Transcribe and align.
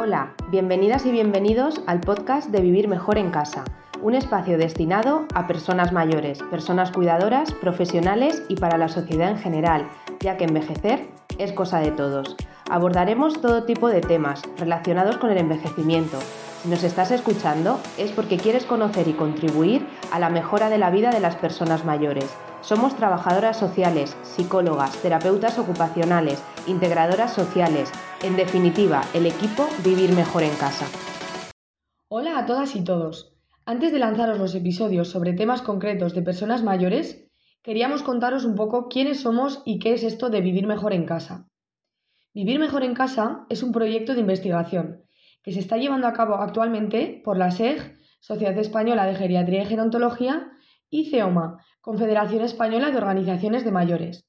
Hola, 0.00 0.32
bienvenidas 0.52 1.04
y 1.06 1.10
bienvenidos 1.10 1.80
al 1.88 1.98
podcast 1.98 2.50
de 2.50 2.60
Vivir 2.60 2.86
Mejor 2.86 3.18
en 3.18 3.32
Casa, 3.32 3.64
un 4.00 4.14
espacio 4.14 4.56
destinado 4.56 5.26
a 5.34 5.48
personas 5.48 5.92
mayores, 5.92 6.40
personas 6.52 6.92
cuidadoras, 6.92 7.52
profesionales 7.54 8.44
y 8.48 8.54
para 8.54 8.78
la 8.78 8.86
sociedad 8.86 9.28
en 9.28 9.38
general, 9.38 9.88
ya 10.20 10.36
que 10.36 10.44
envejecer 10.44 11.04
es 11.38 11.52
cosa 11.52 11.80
de 11.80 11.90
todos. 11.90 12.36
Abordaremos 12.70 13.40
todo 13.40 13.64
tipo 13.64 13.88
de 13.88 14.00
temas 14.00 14.42
relacionados 14.56 15.16
con 15.16 15.30
el 15.30 15.38
envejecimiento. 15.38 16.18
Nos 16.68 16.84
estás 16.84 17.10
escuchando 17.12 17.80
es 17.96 18.12
porque 18.12 18.36
quieres 18.36 18.66
conocer 18.66 19.08
y 19.08 19.14
contribuir 19.14 19.86
a 20.12 20.18
la 20.18 20.28
mejora 20.28 20.68
de 20.68 20.76
la 20.76 20.90
vida 20.90 21.10
de 21.10 21.20
las 21.20 21.34
personas 21.34 21.86
mayores. 21.86 22.36
Somos 22.60 22.94
trabajadoras 22.94 23.58
sociales, 23.58 24.18
psicólogas, 24.22 25.00
terapeutas 25.00 25.58
ocupacionales, 25.58 26.44
integradoras 26.66 27.32
sociales, 27.32 27.90
en 28.22 28.36
definitiva, 28.36 29.00
el 29.14 29.24
equipo 29.24 29.66
Vivir 29.82 30.12
Mejor 30.12 30.42
en 30.42 30.54
Casa. 30.56 30.84
Hola 32.08 32.38
a 32.38 32.44
todas 32.44 32.76
y 32.76 32.84
todos. 32.84 33.34
Antes 33.64 33.90
de 33.90 34.00
lanzaros 34.00 34.38
los 34.38 34.54
episodios 34.54 35.08
sobre 35.08 35.32
temas 35.32 35.62
concretos 35.62 36.14
de 36.14 36.20
personas 36.20 36.62
mayores, 36.62 37.30
queríamos 37.62 38.02
contaros 38.02 38.44
un 38.44 38.56
poco 38.56 38.88
quiénes 38.88 39.20
somos 39.20 39.62
y 39.64 39.78
qué 39.78 39.94
es 39.94 40.02
esto 40.02 40.28
de 40.28 40.42
Vivir 40.42 40.66
Mejor 40.66 40.92
en 40.92 41.06
Casa. 41.06 41.48
Vivir 42.34 42.58
Mejor 42.58 42.82
en 42.82 42.92
Casa 42.92 43.46
es 43.48 43.62
un 43.62 43.72
proyecto 43.72 44.12
de 44.12 44.20
investigación 44.20 45.07
que 45.42 45.52
se 45.52 45.60
está 45.60 45.76
llevando 45.76 46.06
a 46.06 46.12
cabo 46.12 46.36
actualmente 46.36 47.20
por 47.24 47.36
la 47.36 47.50
SEG, 47.50 47.96
Sociedad 48.20 48.56
Española 48.58 49.06
de 49.06 49.14
Geriatría 49.14 49.62
y 49.62 49.66
Gerontología, 49.66 50.52
y 50.90 51.10
CEOMA, 51.10 51.64
Confederación 51.80 52.42
Española 52.42 52.90
de 52.90 52.96
Organizaciones 52.96 53.64
de 53.64 53.72
Mayores. 53.72 54.28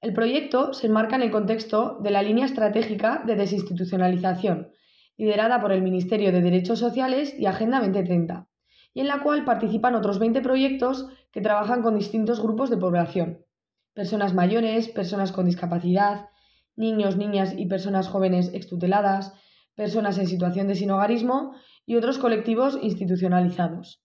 El 0.00 0.12
proyecto 0.12 0.72
se 0.72 0.86
enmarca 0.86 1.16
en 1.16 1.22
el 1.22 1.30
contexto 1.30 1.98
de 2.02 2.10
la 2.10 2.22
línea 2.22 2.44
estratégica 2.44 3.22
de 3.26 3.36
desinstitucionalización, 3.36 4.70
liderada 5.16 5.60
por 5.60 5.72
el 5.72 5.82
Ministerio 5.82 6.32
de 6.32 6.42
Derechos 6.42 6.78
Sociales 6.78 7.34
y 7.38 7.46
Agenda 7.46 7.78
2030, 7.78 8.48
y 8.92 9.00
en 9.00 9.08
la 9.08 9.22
cual 9.22 9.44
participan 9.44 9.94
otros 9.94 10.18
20 10.18 10.40
proyectos 10.42 11.08
que 11.32 11.40
trabajan 11.40 11.82
con 11.82 11.96
distintos 11.96 12.40
grupos 12.40 12.70
de 12.70 12.76
población, 12.76 13.44
personas 13.92 14.34
mayores, 14.34 14.88
personas 14.88 15.32
con 15.32 15.46
discapacidad, 15.46 16.28
niños, 16.76 17.16
niñas 17.16 17.54
y 17.56 17.66
personas 17.66 18.08
jóvenes 18.08 18.52
extuteladas, 18.52 19.32
personas 19.74 20.18
en 20.18 20.26
situación 20.26 20.68
de 20.68 20.74
sinogarismo 20.74 21.54
y 21.86 21.96
otros 21.96 22.18
colectivos 22.18 22.78
institucionalizados. 22.82 24.02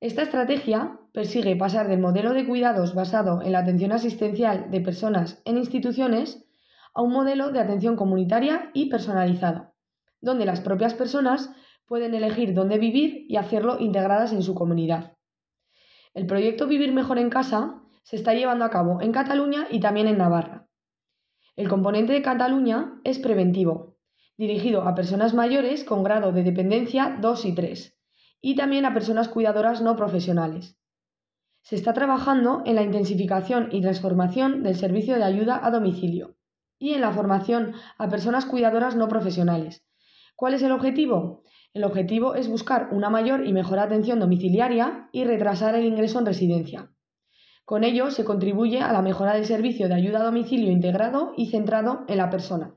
Esta 0.00 0.22
estrategia 0.22 1.00
persigue 1.12 1.56
pasar 1.56 1.88
del 1.88 2.00
modelo 2.00 2.34
de 2.34 2.46
cuidados 2.46 2.94
basado 2.94 3.40
en 3.42 3.52
la 3.52 3.60
atención 3.60 3.92
asistencial 3.92 4.70
de 4.70 4.80
personas 4.80 5.40
en 5.44 5.56
instituciones 5.56 6.44
a 6.94 7.02
un 7.02 7.12
modelo 7.12 7.50
de 7.50 7.60
atención 7.60 7.96
comunitaria 7.96 8.70
y 8.74 8.90
personalizada, 8.90 9.72
donde 10.20 10.44
las 10.44 10.60
propias 10.60 10.94
personas 10.94 11.50
pueden 11.86 12.14
elegir 12.14 12.52
dónde 12.52 12.78
vivir 12.78 13.24
y 13.28 13.36
hacerlo 13.36 13.78
integradas 13.80 14.32
en 14.32 14.42
su 14.42 14.54
comunidad. 14.54 15.16
El 16.14 16.26
proyecto 16.26 16.66
Vivir 16.66 16.92
Mejor 16.92 17.18
en 17.18 17.30
Casa 17.30 17.82
se 18.02 18.16
está 18.16 18.34
llevando 18.34 18.64
a 18.64 18.70
cabo 18.70 19.00
en 19.00 19.12
Cataluña 19.12 19.66
y 19.70 19.80
también 19.80 20.08
en 20.08 20.18
Navarra. 20.18 20.68
El 21.56 21.68
componente 21.68 22.12
de 22.12 22.22
Cataluña 22.22 23.00
es 23.04 23.18
preventivo, 23.18 23.95
dirigido 24.36 24.82
a 24.82 24.94
personas 24.94 25.34
mayores 25.34 25.84
con 25.84 26.02
grado 26.02 26.32
de 26.32 26.42
dependencia 26.42 27.16
2 27.20 27.44
y 27.46 27.54
3 27.54 27.98
y 28.40 28.54
también 28.54 28.84
a 28.84 28.94
personas 28.94 29.28
cuidadoras 29.28 29.80
no 29.80 29.96
profesionales. 29.96 30.76
Se 31.62 31.74
está 31.74 31.94
trabajando 31.94 32.62
en 32.64 32.76
la 32.76 32.82
intensificación 32.82 33.70
y 33.72 33.80
transformación 33.80 34.62
del 34.62 34.76
servicio 34.76 35.16
de 35.16 35.24
ayuda 35.24 35.64
a 35.64 35.70
domicilio 35.70 36.36
y 36.78 36.92
en 36.92 37.00
la 37.00 37.12
formación 37.12 37.72
a 37.98 38.08
personas 38.08 38.44
cuidadoras 38.44 38.94
no 38.94 39.08
profesionales. 39.08 39.84
¿Cuál 40.36 40.54
es 40.54 40.62
el 40.62 40.72
objetivo? 40.72 41.42
El 41.72 41.84
objetivo 41.84 42.34
es 42.34 42.48
buscar 42.48 42.90
una 42.92 43.10
mayor 43.10 43.46
y 43.46 43.52
mejor 43.52 43.78
atención 43.78 44.20
domiciliaria 44.20 45.08
y 45.12 45.24
retrasar 45.24 45.74
el 45.74 45.86
ingreso 45.86 46.18
en 46.18 46.26
residencia. 46.26 46.92
Con 47.64 47.82
ello 47.82 48.10
se 48.10 48.24
contribuye 48.24 48.80
a 48.80 48.92
la 48.92 49.02
mejora 49.02 49.34
del 49.34 49.44
servicio 49.44 49.88
de 49.88 49.94
ayuda 49.94 50.20
a 50.20 50.24
domicilio 50.24 50.70
integrado 50.70 51.32
y 51.36 51.50
centrado 51.50 52.04
en 52.06 52.18
la 52.18 52.30
persona. 52.30 52.76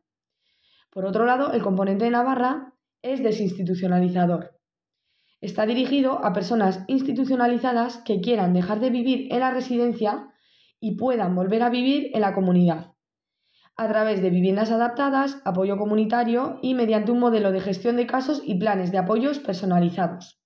Por 0.91 1.05
otro 1.05 1.25
lado, 1.25 1.53
el 1.53 1.61
componente 1.61 2.05
de 2.05 2.11
Navarra 2.11 2.73
es 3.01 3.23
desinstitucionalizador. 3.23 4.59
Está 5.41 5.65
dirigido 5.65 6.25
a 6.25 6.33
personas 6.33 6.83
institucionalizadas 6.87 7.97
que 7.99 8.19
quieran 8.19 8.53
dejar 8.53 8.79
de 8.79 8.89
vivir 8.89 9.31
en 9.31 9.39
la 9.39 9.51
residencia 9.51 10.33
y 10.79 10.97
puedan 10.97 11.35
volver 11.35 11.63
a 11.63 11.69
vivir 11.69 12.11
en 12.13 12.21
la 12.21 12.33
comunidad, 12.33 12.93
a 13.77 13.87
través 13.87 14.21
de 14.21 14.29
viviendas 14.29 14.71
adaptadas, 14.71 15.41
apoyo 15.45 15.77
comunitario 15.77 16.59
y 16.61 16.73
mediante 16.73 17.11
un 17.11 17.19
modelo 17.19 17.51
de 17.51 17.61
gestión 17.61 17.95
de 17.95 18.07
casos 18.07 18.41
y 18.43 18.59
planes 18.59 18.91
de 18.91 18.97
apoyos 18.97 19.39
personalizados. 19.39 20.41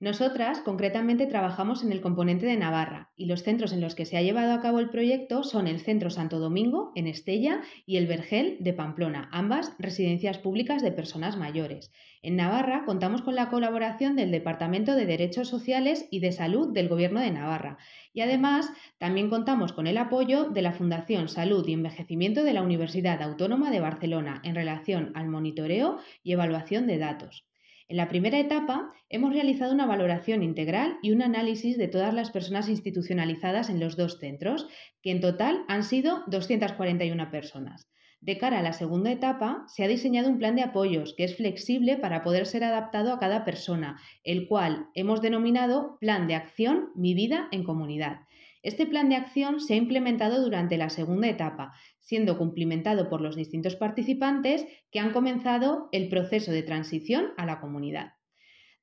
Nosotras 0.00 0.60
concretamente 0.60 1.26
trabajamos 1.26 1.82
en 1.82 1.90
el 1.90 2.00
componente 2.00 2.46
de 2.46 2.56
Navarra 2.56 3.10
y 3.16 3.26
los 3.26 3.42
centros 3.42 3.72
en 3.72 3.80
los 3.80 3.96
que 3.96 4.04
se 4.04 4.16
ha 4.16 4.22
llevado 4.22 4.52
a 4.52 4.60
cabo 4.60 4.78
el 4.78 4.90
proyecto 4.90 5.42
son 5.42 5.66
el 5.66 5.80
Centro 5.80 6.08
Santo 6.08 6.38
Domingo 6.38 6.92
en 6.94 7.08
Estella 7.08 7.62
y 7.84 7.96
el 7.96 8.06
Vergel 8.06 8.58
de 8.60 8.72
Pamplona, 8.72 9.28
ambas 9.32 9.74
residencias 9.80 10.38
públicas 10.38 10.82
de 10.82 10.92
personas 10.92 11.36
mayores. 11.36 11.90
En 12.22 12.36
Navarra 12.36 12.84
contamos 12.86 13.22
con 13.22 13.34
la 13.34 13.50
colaboración 13.50 14.14
del 14.14 14.30
Departamento 14.30 14.94
de 14.94 15.04
Derechos 15.04 15.48
Sociales 15.48 16.06
y 16.12 16.20
de 16.20 16.30
Salud 16.30 16.72
del 16.72 16.88
Gobierno 16.88 17.18
de 17.18 17.32
Navarra 17.32 17.78
y 18.12 18.20
además 18.20 18.70
también 18.98 19.28
contamos 19.30 19.72
con 19.72 19.88
el 19.88 19.98
apoyo 19.98 20.44
de 20.44 20.62
la 20.62 20.74
Fundación 20.74 21.28
Salud 21.28 21.66
y 21.66 21.72
Envejecimiento 21.72 22.44
de 22.44 22.52
la 22.52 22.62
Universidad 22.62 23.20
Autónoma 23.20 23.72
de 23.72 23.80
Barcelona 23.80 24.42
en 24.44 24.54
relación 24.54 25.10
al 25.16 25.26
monitoreo 25.26 25.98
y 26.22 26.34
evaluación 26.34 26.86
de 26.86 26.98
datos. 26.98 27.47
En 27.88 27.96
la 27.96 28.10
primera 28.10 28.38
etapa 28.38 28.92
hemos 29.08 29.32
realizado 29.32 29.72
una 29.72 29.86
valoración 29.86 30.42
integral 30.42 30.98
y 31.02 31.10
un 31.10 31.22
análisis 31.22 31.78
de 31.78 31.88
todas 31.88 32.12
las 32.12 32.30
personas 32.30 32.68
institucionalizadas 32.68 33.70
en 33.70 33.80
los 33.80 33.96
dos 33.96 34.18
centros, 34.18 34.68
que 35.02 35.10
en 35.10 35.22
total 35.22 35.64
han 35.68 35.82
sido 35.82 36.22
241 36.26 37.30
personas. 37.30 37.88
De 38.20 38.36
cara 38.36 38.58
a 38.58 38.62
la 38.62 38.74
segunda 38.74 39.10
etapa, 39.10 39.64
se 39.68 39.84
ha 39.84 39.88
diseñado 39.88 40.28
un 40.28 40.38
plan 40.38 40.54
de 40.54 40.62
apoyos 40.62 41.14
que 41.16 41.24
es 41.24 41.36
flexible 41.36 41.96
para 41.96 42.22
poder 42.22 42.46
ser 42.46 42.62
adaptado 42.62 43.12
a 43.12 43.18
cada 43.18 43.44
persona, 43.46 43.98
el 44.22 44.48
cual 44.48 44.88
hemos 44.94 45.22
denominado 45.22 45.96
Plan 45.98 46.26
de 46.26 46.34
Acción 46.34 46.90
Mi 46.94 47.14
Vida 47.14 47.48
en 47.52 47.64
Comunidad. 47.64 48.18
Este 48.62 48.86
plan 48.86 49.08
de 49.08 49.14
acción 49.14 49.60
se 49.60 49.74
ha 49.74 49.76
implementado 49.76 50.42
durante 50.42 50.76
la 50.76 50.90
segunda 50.90 51.28
etapa, 51.28 51.74
siendo 52.00 52.36
cumplimentado 52.38 53.08
por 53.08 53.20
los 53.20 53.36
distintos 53.36 53.76
participantes 53.76 54.66
que 54.90 54.98
han 54.98 55.12
comenzado 55.12 55.88
el 55.92 56.08
proceso 56.08 56.50
de 56.50 56.64
transición 56.64 57.28
a 57.36 57.46
la 57.46 57.60
comunidad. 57.60 58.14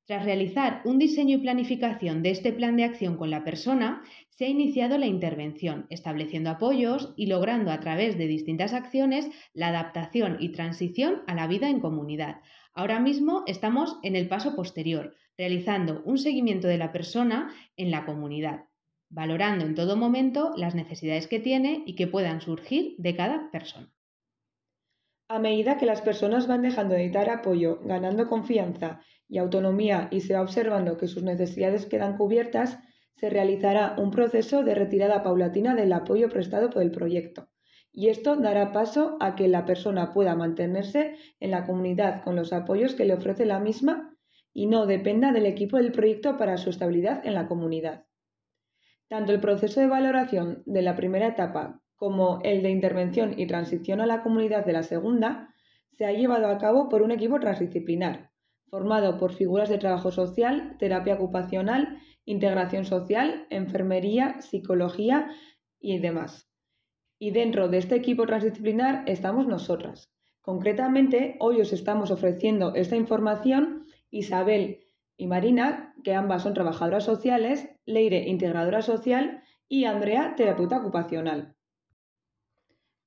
Tras 0.05 0.23
realizar 0.23 0.81
un 0.85 0.99
diseño 0.99 1.37
y 1.37 1.41
planificación 1.41 2.21
de 2.21 2.29
este 2.29 2.53
plan 2.53 2.77
de 2.77 2.83
acción 2.83 3.17
con 3.17 3.31
la 3.31 3.43
persona, 3.43 4.03
se 4.29 4.45
ha 4.45 4.49
iniciado 4.49 4.97
la 4.97 5.07
intervención, 5.07 5.87
estableciendo 5.89 6.51
apoyos 6.51 7.13
y 7.17 7.25
logrando 7.25 7.71
a 7.71 7.79
través 7.79 8.17
de 8.17 8.27
distintas 8.27 8.73
acciones 8.73 9.27
la 9.53 9.69
adaptación 9.69 10.37
y 10.39 10.49
transición 10.49 11.23
a 11.25 11.33
la 11.33 11.47
vida 11.47 11.69
en 11.69 11.79
comunidad. 11.79 12.41
Ahora 12.73 12.99
mismo 12.99 13.43
estamos 13.47 13.97
en 14.03 14.15
el 14.15 14.27
paso 14.27 14.55
posterior, 14.55 15.15
realizando 15.37 16.03
un 16.05 16.19
seguimiento 16.19 16.67
de 16.67 16.77
la 16.77 16.91
persona 16.91 17.51
en 17.75 17.89
la 17.89 18.05
comunidad 18.05 18.65
valorando 19.09 19.65
en 19.65 19.75
todo 19.75 19.97
momento 19.97 20.53
las 20.57 20.75
necesidades 20.75 21.27
que 21.27 21.39
tiene 21.39 21.83
y 21.85 21.95
que 21.95 22.07
puedan 22.07 22.41
surgir 22.41 22.95
de 22.97 23.15
cada 23.15 23.51
persona. 23.51 23.91
A 25.27 25.39
medida 25.39 25.77
que 25.77 25.87
las 25.87 26.01
personas 26.01 26.47
van 26.47 26.61
dejando 26.61 26.93
de 26.93 27.09
dar 27.09 27.29
apoyo, 27.29 27.79
ganando 27.83 28.27
confianza 28.27 29.01
y 29.27 29.39
autonomía 29.39 30.07
y 30.11 30.21
se 30.21 30.35
va 30.35 30.41
observando 30.41 30.97
que 30.97 31.07
sus 31.07 31.23
necesidades 31.23 31.87
quedan 31.87 32.15
cubiertas, 32.15 32.77
se 33.15 33.29
realizará 33.29 33.95
un 33.97 34.11
proceso 34.11 34.63
de 34.63 34.75
retirada 34.75 35.23
paulatina 35.23 35.73
del 35.73 35.93
apoyo 35.93 36.29
prestado 36.29 36.69
por 36.69 36.83
el 36.83 36.91
proyecto. 36.91 37.49
Y 37.91 38.09
esto 38.09 38.35
dará 38.35 38.71
paso 38.73 39.17
a 39.21 39.35
que 39.35 39.47
la 39.47 39.65
persona 39.65 40.13
pueda 40.13 40.35
mantenerse 40.35 41.15
en 41.39 41.51
la 41.51 41.65
comunidad 41.65 42.23
con 42.23 42.35
los 42.35 42.51
apoyos 42.51 42.93
que 42.93 43.05
le 43.05 43.13
ofrece 43.13 43.45
la 43.45 43.59
misma 43.59 44.15
y 44.53 44.67
no 44.67 44.85
dependa 44.85 45.31
del 45.31 45.45
equipo 45.45 45.77
del 45.77 45.91
proyecto 45.91 46.37
para 46.37 46.57
su 46.57 46.69
estabilidad 46.69 47.25
en 47.25 47.33
la 47.33 47.47
comunidad. 47.47 48.05
Tanto 49.07 49.31
el 49.31 49.39
proceso 49.39 49.79
de 49.79 49.87
valoración 49.87 50.63
de 50.65 50.81
la 50.81 50.95
primera 50.95 51.27
etapa 51.27 51.81
como 51.95 52.39
el 52.43 52.61
de 52.63 52.69
intervención 52.69 53.39
y 53.39 53.47
transición 53.47 54.01
a 54.01 54.05
la 54.05 54.23
comunidad 54.23 54.65
de 54.65 54.73
la 54.73 54.83
segunda 54.83 55.53
se 55.91 56.05
ha 56.05 56.11
llevado 56.11 56.47
a 56.47 56.57
cabo 56.57 56.89
por 56.89 57.01
un 57.01 57.11
equipo 57.11 57.39
transdisciplinar, 57.39 58.31
formado 58.69 59.17
por 59.17 59.31
figuras 59.31 59.69
de 59.69 59.77
trabajo 59.77 60.11
social, 60.11 60.75
terapia 60.79 61.15
ocupacional, 61.15 61.99
integración 62.25 62.85
social, 62.85 63.45
enfermería, 63.49 64.41
psicología 64.41 65.29
y 65.79 65.99
demás. 65.99 66.49
Y 67.17 67.31
dentro 67.31 67.69
de 67.69 67.77
este 67.77 67.95
equipo 67.95 68.25
transdisciplinar 68.25 69.03
estamos 69.07 69.47
nosotras. 69.47 70.11
Concretamente, 70.41 71.37
hoy 71.39 71.61
os 71.61 71.71
estamos 71.71 72.11
ofreciendo 72.11 72.75
esta 72.75 72.95
información 72.95 73.85
Isabel 74.09 74.84
y 75.17 75.27
Marina, 75.27 75.93
que 76.03 76.13
ambas 76.13 76.43
son 76.43 76.53
trabajadoras 76.53 77.03
sociales, 77.03 77.69
Leire, 77.85 78.27
integradora 78.27 78.81
social, 78.81 79.43
y 79.67 79.85
Andrea, 79.85 80.35
terapeuta 80.35 80.77
ocupacional. 80.77 81.55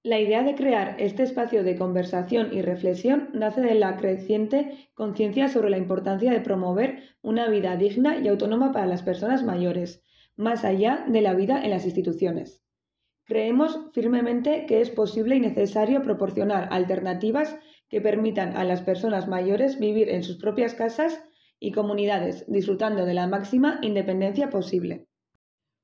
La 0.02 0.20
idea 0.20 0.43
de 0.43 0.55
crear 0.55 0.96
este 0.99 1.22
espacio 1.22 1.64
de 1.64 1.76
conversación 1.76 2.52
y 2.52 2.62
reflexión 2.62 3.31
nace 3.32 3.60
de 3.60 3.75
la 3.75 3.96
creciente 3.96 4.88
conciencia 4.94 5.49
sobre 5.49 5.70
la 5.70 5.78
importancia 5.78 6.32
de 6.32 6.40
promover 6.40 7.02
una 7.20 7.49
vida 7.49 7.76
digna 7.76 8.16
y 8.16 8.28
autónoma 8.28 8.72
para 8.72 8.87
las 8.87 9.02
personas 9.02 9.43
mayores, 9.43 10.05
más 10.37 10.64
allá 10.64 11.05
de 11.08 11.20
la 11.20 11.34
vida 11.34 11.62
en 11.62 11.70
las 11.70 11.84
instituciones. 11.84 12.64
Creemos 13.25 13.78
firmemente 13.93 14.64
que 14.66 14.81
es 14.81 14.88
posible 14.88 15.37
y 15.37 15.40
necesario 15.40 16.02
proporcionar 16.02 16.69
alternativas 16.70 17.58
que 17.88 18.00
permitan 18.00 18.56
a 18.56 18.64
las 18.64 18.81
personas 18.81 19.28
mayores 19.28 19.78
vivir 19.78 20.08
en 20.08 20.22
sus 20.22 20.38
propias 20.38 20.75
casas 20.75 21.22
y 21.60 21.72
comunidades, 21.72 22.44
disfrutando 22.49 23.05
de 23.05 23.14
la 23.14 23.26
máxima 23.26 23.78
independencia 23.82 24.50
posible. 24.50 25.06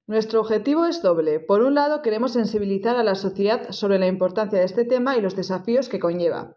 Nuestro 0.07 0.41
objetivo 0.41 0.85
es 0.85 1.01
doble. 1.03 1.41
Por 1.41 1.63
un 1.63 1.75
lado, 1.75 2.03
queremos 2.03 2.33
sensibilizar 2.33 2.97
a 2.97 3.03
la 3.03 3.15
sociedad 3.15 3.71
sobre 3.71 3.99
la 3.99 4.07
importancia 4.07 4.59
de 4.59 4.67
este 4.67 4.85
tema 4.85 5.17
y 5.17 5.21
los 5.21 5.35
desafíos 5.35 5.89
que 5.89 5.99
conlleva. 5.99 6.57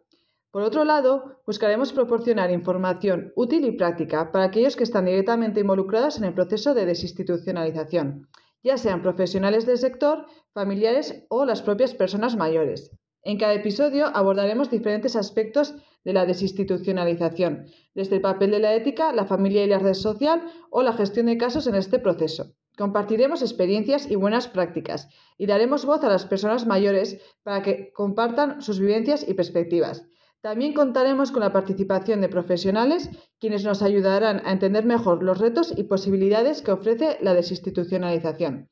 Por 0.51 0.63
otro 0.63 0.83
lado, 0.83 1.41
buscaremos 1.45 1.93
proporcionar 1.93 2.51
información 2.51 3.31
útil 3.35 3.65
y 3.65 3.77
práctica 3.77 4.31
para 4.31 4.45
aquellos 4.45 4.75
que 4.75 4.83
están 4.83 5.05
directamente 5.05 5.61
involucrados 5.61 6.17
en 6.17 6.25
el 6.25 6.33
proceso 6.33 6.73
de 6.73 6.85
desinstitucionalización, 6.85 8.27
ya 8.63 8.77
sean 8.77 9.01
profesionales 9.01 9.65
del 9.65 9.77
sector, 9.77 10.25
familiares 10.53 11.25
o 11.29 11.45
las 11.45 11.61
propias 11.61 11.93
personas 11.93 12.35
mayores. 12.35 12.91
En 13.23 13.37
cada 13.37 13.53
episodio 13.53 14.07
abordaremos 14.13 14.69
diferentes 14.69 15.15
aspectos 15.15 15.75
de 16.05 16.13
la 16.13 16.25
desinstitucionalización, 16.25 17.65
desde 17.93 18.15
el 18.15 18.21
papel 18.21 18.51
de 18.51 18.59
la 18.59 18.73
ética, 18.73 19.11
la 19.11 19.25
familia 19.25 19.63
y 19.63 19.67
la 19.67 19.79
red 19.79 19.93
social 19.93 20.41
o 20.69 20.81
la 20.81 20.93
gestión 20.93 21.25
de 21.25 21.37
casos 21.37 21.67
en 21.67 21.75
este 21.75 21.99
proceso. 21.99 22.53
Compartiremos 22.77 23.41
experiencias 23.41 24.09
y 24.09 24.15
buenas 24.15 24.47
prácticas 24.47 25.09
y 25.37 25.47
daremos 25.47 25.85
voz 25.85 26.03
a 26.03 26.09
las 26.09 26.25
personas 26.25 26.67
mayores 26.67 27.19
para 27.43 27.63
que 27.63 27.91
compartan 27.91 28.61
sus 28.61 28.79
vivencias 28.79 29.27
y 29.27 29.33
perspectivas. 29.33 30.07
También 30.41 30.73
contaremos 30.73 31.31
con 31.31 31.41
la 31.41 31.51
participación 31.51 32.21
de 32.21 32.29
profesionales 32.29 33.09
quienes 33.39 33.65
nos 33.65 33.81
ayudarán 33.81 34.43
a 34.45 34.51
entender 34.51 34.85
mejor 34.85 35.23
los 35.23 35.39
retos 35.39 35.73
y 35.75 35.83
posibilidades 35.83 36.61
que 36.61 36.71
ofrece 36.71 37.17
la 37.21 37.33
desinstitucionalización. 37.33 38.69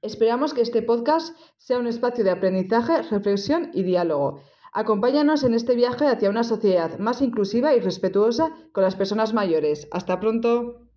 Esperamos 0.00 0.54
que 0.54 0.62
este 0.62 0.80
podcast 0.80 1.36
sea 1.58 1.78
un 1.78 1.88
espacio 1.88 2.24
de 2.24 2.30
aprendizaje, 2.30 3.02
reflexión 3.02 3.70
y 3.74 3.82
diálogo. 3.82 4.40
Acompáñanos 4.72 5.44
en 5.44 5.52
este 5.52 5.74
viaje 5.74 6.06
hacia 6.06 6.30
una 6.30 6.42
sociedad 6.42 6.98
más 6.98 7.20
inclusiva 7.20 7.74
y 7.74 7.80
respetuosa 7.80 8.56
con 8.72 8.82
las 8.82 8.96
personas 8.96 9.34
mayores. 9.34 9.88
Hasta 9.90 10.20
pronto. 10.20 10.89